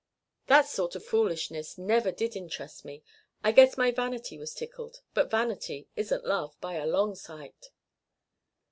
[0.47, 3.03] That sort of foolishness never did interest me.
[3.43, 7.67] I guess my vanity was tickled, but vanity isn't love by a long sight."